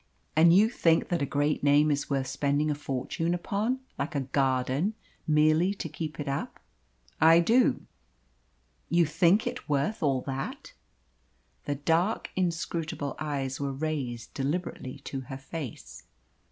"And 0.35 0.51
you 0.51 0.67
think 0.67 1.09
that 1.09 1.21
a 1.21 1.27
great 1.27 1.61
name 1.61 1.91
is 1.91 2.09
worth 2.09 2.25
spending 2.25 2.71
a 2.71 2.73
fortune 2.73 3.35
upon, 3.35 3.81
like 3.99 4.15
a 4.15 4.21
garden, 4.21 4.95
merely 5.27 5.75
to 5.75 5.87
keep 5.87 6.19
it 6.19 6.27
up?" 6.27 6.59
"I 7.21 7.39
do." 7.39 7.83
"You 8.89 9.05
think 9.05 9.45
it 9.45 9.69
worth 9.69 10.01
all 10.01 10.21
that?" 10.21 10.73
The 11.65 11.75
dark, 11.75 12.31
inscrutable 12.35 13.15
eyes 13.19 13.59
were 13.59 13.71
raised 13.73 14.33
deliberately 14.33 14.97
to 15.05 15.19
her 15.29 15.37
face. 15.37 16.01